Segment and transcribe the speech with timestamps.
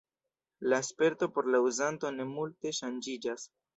[0.71, 3.51] La sperto por la uzanto ne multe ŝanĝiĝas.